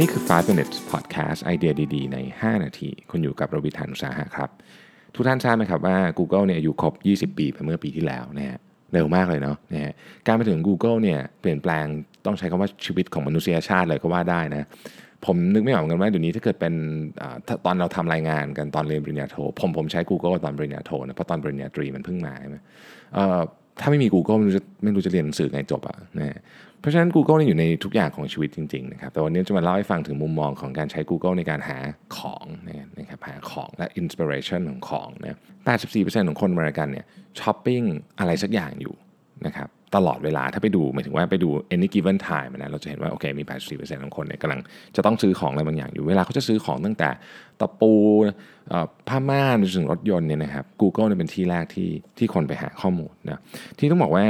[0.00, 4.50] นี่คือ 5 minutes podcast ไอเดียดีๆ ใน 5 นาที คุณอยู่กับรวิทานุสาหะครับ
[5.14, 6.86] ทุกท่านทราบไหมครับว่า Google เนี่ยอายุคร
[7.24, 8.58] บ 20 ปีไปเมื่อปีที่แล้วนะฮะ
[8.92, 9.92] เร็วมากเลยเนาะนะฮะ
[10.26, 11.86] การไปถึง Google เนี่ยเปลี่ยนแปลง
[12.26, 14.66] ต้องใช้คำว่าชีวิตของมนุษยชาติเลยก็ว่าได้นะ
[15.26, 16.74] ผมนึกไม่ออกเหมือนกันว่าเดี๋ยวนี้ถ้าเกิดเป็น
[17.20, 17.24] อ
[17.66, 22.56] ตอนเราทำรายงานกันตอนเรียนปริญญาโท ผมผมใช้ Google ตอนปริญญาโทนะเพราะตอนปริญญาตรีมันเพิ่งมาใช่ไหม
[23.80, 26.38] ถ้าไม่มี Google ไม่รู้จะไม่รู้จะเรียนหนังสือไงจบอะนะ
[26.80, 31.78] เพราะฉะนั้น Google นี่อยู่ในทุกอย่างของชีวิตจริงๆนะครับแต่วันนี้จะมาเล่าให้ฟังถึงมุมมองของการใช้ Google ในการหา
[32.18, 32.46] ของ
[32.98, 35.38] นะครับหาของและ inspiration ของของนะ
[35.84, 37.06] 84%ของคนอเมริกันเนี่ย
[37.40, 37.82] ช้อปปิ้ง
[38.18, 38.94] อะไรสักอย่างอยู่
[39.46, 44.60] นะครับ ตลอดเวลาถ้าไปดูหมายถึงว่าไปดู any given time นะเราจะเห็นว่าโอเคมี 84%ของคนเนี่ยกำลัง
[44.96, 47.10] จะต้องซื้อของอะไรบางอย่างอยู่เวลาเขาจะซื้อของตั้งแต่
[47.60, 47.92] ตะปู
[49.08, 53.40] ผ้าม่านจนถึงรถยนต์เนี่ยนะครับ Google เนี่ยเป็นที่แรกที่ที่คนไปหาข้อมูลนะ
[53.78, 54.24] ที่ต้องบอกว่า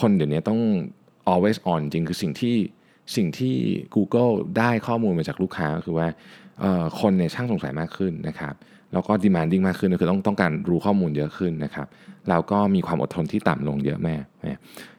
[0.00, 0.60] คนเดี๋ยวนี้ต้อง
[1.32, 2.56] always on จริงคือสิ่งที่
[3.16, 3.54] สิ่งที่
[3.96, 6.08] Google ได้ข้อมูลมาจากลูกค้าก็คือว่า
[7.00, 8.54] คนเนี่ยช่างสงสัยมากขึ้นนะครับ
[8.92, 11.86] แล้วก็ demanding มากขึ้นก็คือต้องต้องการรู้ข้อมูลเยอะขึ้นนะครับ
[12.28, 14.16] แล้วก็มีความอดทนที่ต่ำลงเยอะแม่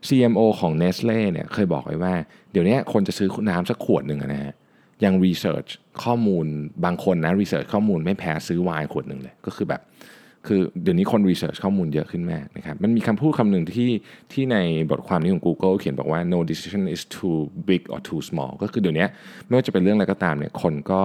[0.08, 2.14] CMO ของ Nestle เนี่ยเคยบอกไว้ว่า
[2.52, 4.54] เดี๋ยวนี้คนจะซื้อน้ำสักขวดหนึ่งนะฮะ
[5.04, 5.70] ยัง research
[6.04, 6.46] ข้อมูล
[6.86, 9.82] บางคนนะ research ข้อมูลไม่แพ้ซื้อไวน์ขวดหนึ่งเลย ก็คือแบบ
[10.48, 13.90] คือเดี๋ยวนี้คน research ข้อมูลเยอะขึ้นมากนะครับมันมีคำพูดคำหนึ่งที่
[14.32, 14.58] ที่ใน
[14.90, 17.38] บทความนี้ของ Google เขียนบอกว่า no decision is too
[17.70, 19.06] big or too small ก็คือเดี๋ยวนี้
[19.46, 21.02] ไม่ว่าจะเป็นเรื่องอะไรก็ตามเนี่ยคนก็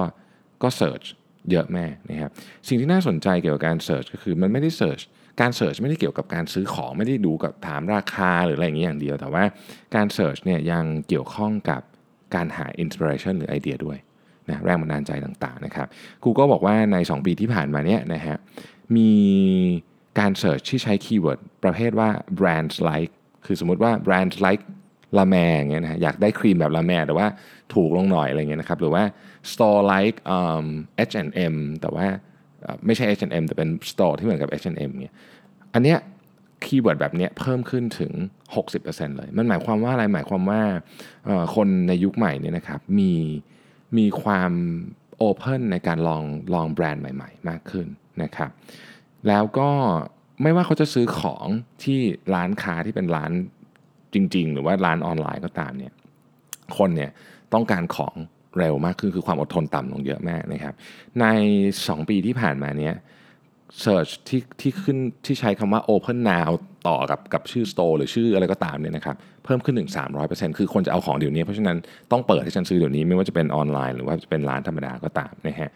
[0.62, 1.06] ก็ search
[1.50, 2.30] เยอะแม่นะครับ
[2.68, 5.02] สิ่งที่น่าสนใจเกี่ยวกับการ search ก็คือมันไม่ได้ search
[5.40, 9.44] การ search ไม่ได้เกี่ยวกับการซื้อของไม่ได้ดูกับถามราคาหรืออะไรอย่างนี้อย่างเดียว แต่ว่า
[9.94, 11.82] การ search เนี่ยยังเกี่ยวข้องกับ
[12.34, 13.98] การหา inspiration หรือไอเดียด้วย
[14.48, 15.86] นะแรงบันดาลใจต่างๆนะครับ
[16.24, 18.36] Google บอกว่าใน 2 ปีที่ผ่านมาเนี่ยนะฮะ
[18.96, 19.12] มี
[20.18, 23.12] การ search ที่ใช้ keyword ประเภทว่า brands like
[23.46, 24.62] คือสมมติว่า brands like
[25.18, 27.26] La Mer อย่างเงี้ยนะฮะอยากได้ครีมแบบ La Mer แต่ว่า
[27.74, 29.04] ถูกลงหน่อยอะไรเงี้ยนะครับหรือว่า
[29.52, 30.66] store like um,
[31.08, 32.06] H&M แต่ว่า
[32.86, 35.14] ไม่ใช่ H&M แต่เป็น store ที่เหมือนกับ H&M เนี่ย
[35.74, 35.98] อันเนี้ย
[36.64, 38.12] keyword แบบเนี้ยเพิ่มขึ้นถึง
[38.64, 40.62] 60%เลย มันหมายความว่าอะไรหมายความว่า
[41.54, 43.12] คนในยุคใหม่เนี่ยนะครับมี
[43.98, 44.52] มีความ
[45.18, 46.22] โอเพนในการลอง
[46.54, 47.86] ลองแบรนด์ใหม่ๆ มากขึ้น
[48.22, 48.50] นะครับ
[49.28, 49.70] แล้วก็
[50.42, 51.46] ไม่ว่าเขาจะซื้อของ
[51.82, 51.98] ที่
[52.34, 53.32] ร้านค้าที่เป็นร้าน
[54.16, 55.92] จริง ๆ หรือว่าร้านออนไลน์ก็ตามเนี่ย
[56.78, 57.10] คนเนี่ย
[57.54, 58.14] ต้องการของ
[58.58, 60.74] เร็วมากขึ้นคือความอดทนต่ำลงเยอะมากนะครับ
[61.20, 61.26] ใน
[61.68, 62.94] 2 ปีที่ผ่านมาเนี้ย
[63.84, 66.50] Search ที่ที่ขึ้นที่ใช้คำว่า Open Now
[66.88, 69.90] ต่อกับกับชื่อ Store หรือชื่ออะไรก็ตามเนี่ยนะครับเพิ่มขึ้นถึง
[70.24, 71.76] 300%คือคนจะเอาของเดี๋ยวนี้ เพราะฉะนั้น
[72.12, 75.70] ต้องเปิดให้ฉันซื้อเดี๋ยวนี้ไม่ว่าจะเป็นออนไลน์หรือว่าจะเป็นร้านธรรมดาก็ตามนะฮะ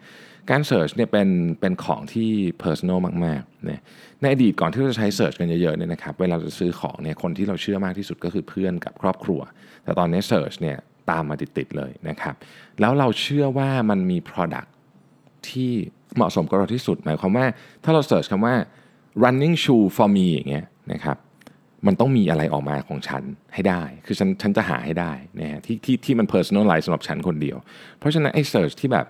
[0.49, 1.29] การ Search เนี่ยเป็น
[1.59, 2.29] เป็นของที่
[2.63, 3.81] Personal มากๆนะ
[4.21, 9.41] ในอดีตก่อนที่เราจะใช้ Search กันเยอะๆเนี่ยนะครับเวลาเราจะซื้อของเนี่ยคนที่เราเชื่อมากที่สุดก็คือเพื่อนกับครอบครัว
[9.83, 10.77] แต่ตอนนี้ Search เนี่ย
[11.09, 12.35] ตามมาติดๆเลยนะครับ
[12.79, 14.69] แล้วเราเชื่อว่ามันมี Product
[15.49, 15.71] ที่
[16.15, 17.45] เหมาะสมกับเราที่สุด หมายความว่า
[17.83, 18.55] ถ้าเราเสิร์ชคำว่า
[19.23, 21.17] running shoe for me อย่างเงี้ยนะครับ
[21.87, 27.57] มันต้องมีอะไรออกมาของฉันให้ได้ คือฉันฉันจะหาให้ได้นะฮะที่ที่ที่มัน personalize สำหรับฉันคนเดียว
[27.99, 29.05] เพราะฉะนั้นไอ้ search ที่แบบ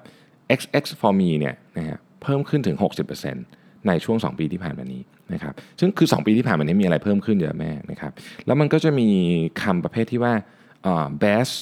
[0.60, 2.78] xx for me เนี่ยนะฮะเพิ่มขึ้นถึง
[3.32, 5.02] 60%ในช่วง 2 ปีที่ผ่านมานี้
[5.34, 8.12] นะครับซึ่งคือ 2 ปีที่ผ่านมานี้มีอะไรเพิ่มขึ้นเยอะแม่นะครับ
[8.46, 9.10] แล้วมันก็จะมี
[9.62, 10.34] คำประเภทที่ว่า
[10.86, 11.54] อ่อ best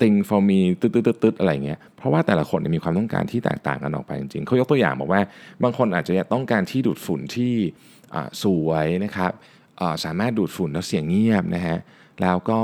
[0.00, 5.20] thing for me ตึ๊ดตึ๊ดตึ๊ดอะไรเงี้ย เพราะว่าแต่ละคนเนี่ยมีความต้องการที่แตกต่างกันออกไปจริงๆ เขายกตัวอย่างบอกว่า
[5.62, 7.52] บางคนอาจจะต้องการที่ดูดฝุ่นที่
[8.14, 9.32] อ่าสวยนะครับ
[9.80, 11.78] อ่าสามารถดูดฝุ่นแล้วเสียงเงียบนะฮะ
[12.22, 12.60] แล้วก็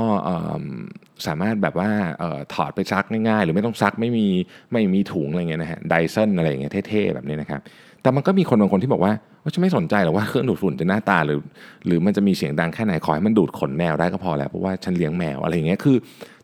[1.27, 1.89] สามารถแบบว่า
[2.21, 4.27] ออถอดไปซักง่ายๆ หรือไม่ต้องซักไม่มี
[4.71, 7.61] ไม่มีถุงอะไรเงี้ยนะฮะไดเซนอะไรอย่างเงี้ยเท่ๆแบบนี้นะครับ
[8.01, 11.39] แต่มันก็มีคนบางคนที่บอกว่าว่าฉันไม่สนใจหรอกว่าเครื่องดูดฝุ่นจะหน้าตาหรือ
[11.85, 15.97] หรือมันจะมีเสียงดังแค่ไหนขอให้มันดูดขนแมวได้ก็พอแล้วเพราะว่าฉันเลี้ยงแมวอะไรอย่างเงี้ยคือ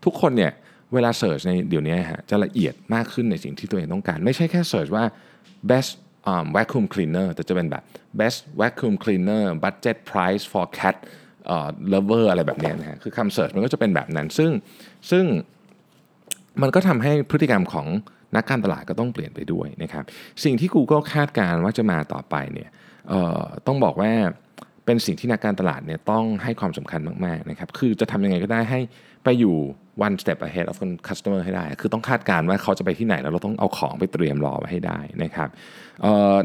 [0.06, 0.52] ทุกคนเนี่ย
[0.94, 5.04] เวลาเสิร์ชในเดี๋ยวนี้ฮะจะละเอียดมากขึ้นในสิ่งที่ตัวเองต้องการ ไม่ใช่แค่เสิร์ชว่า
[5.70, 5.92] best
[6.32, 7.84] um, vacuum cleaner แต่จะเป็นแบบ
[8.20, 10.96] best vacuum cleaner budget price for cat
[11.56, 14.52] uh, lover อะไรแบบนี้นะฮะคือคำเสิร์ชมันก็จะเป็นแบบนั้น ซึ่ง
[15.12, 15.26] ซึ่ง
[16.62, 17.88] มันก็ทำให้พฤติกรรมของ
[18.36, 20.04] นักการตลาดก็ต้องเปลี่ยนไปด้วยนะครับ
[20.44, 22.70] สิ่งที่ Google คาดการณ์ว่าจะมาต่อไปเนี่ย
[23.10, 24.12] เอ่อต้องบอกว่า
[24.86, 28.80] เป็นสิ่งที่นักการตลาดเนี่ยต้องให้ความสำคัญมากๆนะครับ คือจะทำยังไงก็ได้ให้
[29.24, 29.56] ไปอยู่
[30.06, 30.78] one step ahead of
[31.08, 35.50] customer ให้ได้ คือต้องคาดการณ์ว่าเขาจะไปที่ไหนแล้วเราต้องเอาของไปเตรียมรอไว้ให้ได้นะครับ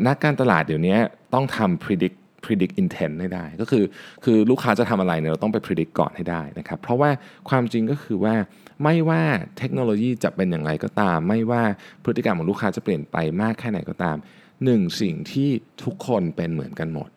[0.08, 0.96] นักการตลาดเดี๋ยวนี้
[1.34, 2.16] ต้องทำ predict
[2.46, 3.84] predict intent ให้ได้ ก็คือ
[4.24, 7.10] คือลูกค้าจะทำอะไรเนี่ยเราต้องไป predict ก่อนให้ได้นะครับ เพราะว่า
[7.48, 8.34] ความจริงก็คือว่า
[8.82, 9.22] ไม่ว่า
[9.58, 11.62] เทคโนโลยีจะเป็นอย่างไรก็ตาม ไม่ว่า
[12.04, 14.16] พฤติกรรมของลูกค้าจะเปลี่ยนไปมากแค่ไหนก็ตาม
[14.64, 15.48] หนึ่งสิ่งที่
[15.84, 17.08] ทุกคนเป็นเหมือนกันหมด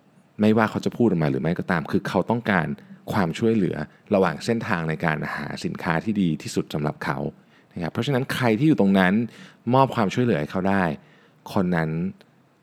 [0.41, 2.67] ไม่ว่าเขาจะพูดออกมาหรือไม่ก็ตาม คือเขาต้องการ
[3.11, 3.75] ความช่วยเหลือ
[4.13, 7.17] ระหว่างเส้นทางในการหาสินค้าที่ดีที่สุดสำหรับเขา
[7.73, 9.13] นะครับเพราะฉะนั้นใครที่อยู่ตรงนั้น
[9.73, 10.83] มอบความช่วยเหลือให้เขาได้
[11.53, 11.89] คนนั้น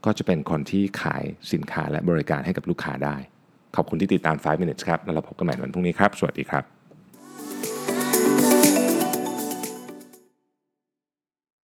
[0.05, 3.17] ก็จะเป็นคนที่ขายสินค้าและบริการให้กับลูกค้าได้
[3.77, 6.76] ขอบคุณที่ติดตาม 5 minutes ครับ แล้วเราพบกันใหม่วันพรุ่งนี้ครับ สวัสดีครับ